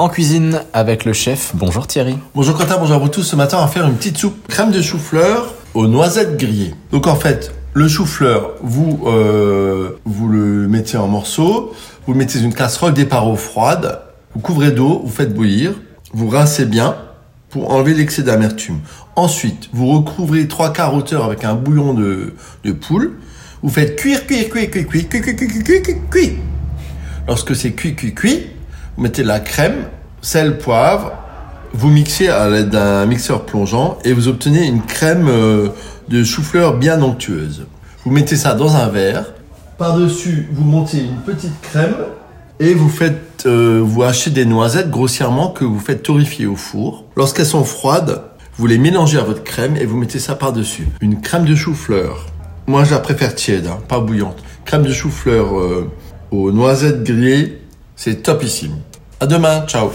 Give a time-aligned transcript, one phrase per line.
[0.00, 2.18] En cuisine avec le chef, bonjour Thierry.
[2.34, 3.22] Bonjour Quentin, bonjour à vous tous.
[3.22, 6.74] Ce matin, on va faire une petite soupe crème de chou-fleur aux noisettes grillées.
[6.90, 11.72] Donc en fait, le chou-fleur, vous, euh, vous le mettez en morceaux,
[12.08, 14.00] vous mettez une casserole départ eau froide,
[14.34, 15.74] vous couvrez d'eau, vous faites bouillir,
[16.12, 16.96] vous rincez bien
[17.48, 18.80] pour enlever l'excès d'amertume.
[19.14, 22.34] Ensuite, vous recouvrez trois quarts hauteur avec un bouillon de,
[22.80, 23.12] poule.
[23.62, 26.32] Vous faites cuire, cuire, cuire, cuire, cuire, cuire, cuire, cuire, cuire, cuire, cuire.
[27.28, 28.48] Lorsque c'est cuit, cuit, cuit,
[28.96, 29.86] vous mettez la crème,
[30.20, 31.12] sel, poivre,
[31.72, 35.68] vous mixez à l'aide d'un mixeur plongeant et vous obtenez une crème euh,
[36.08, 37.66] de chou-fleur bien onctueuse.
[38.04, 39.32] Vous mettez ça dans un verre.
[39.76, 41.96] Par-dessus, vous montez une petite crème
[42.60, 47.06] et vous faites, euh, vous hachez des noisettes grossièrement que vous faites torréfier au four.
[47.16, 48.22] Lorsqu'elles sont froides,
[48.56, 50.86] vous les mélangez à votre crème et vous mettez ça par-dessus.
[51.00, 52.26] Une crème de chou-fleur.
[52.68, 54.36] Moi, je la préfère tiède, hein, pas bouillante.
[54.64, 55.90] Crème de chou-fleur euh,
[56.30, 57.60] aux noisettes grillées,
[57.96, 58.78] c'est topissime.
[59.20, 59.90] À demain, ciao